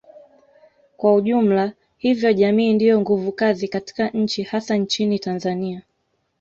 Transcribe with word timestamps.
kwa 0.97 1.15
ujumla 1.15 1.73
hivyo 1.97 2.33
jamii 2.33 2.73
ndiyo 2.73 2.99
nguvu 3.01 3.31
kazi 3.31 3.67
katika 3.67 4.09
nchi 4.09 4.43
hasa 4.43 4.75
nchini 4.77 5.19
Tanzania 5.19 5.81